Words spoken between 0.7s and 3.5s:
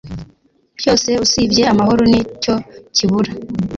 Byose usibye amahoro ni cyo kibura.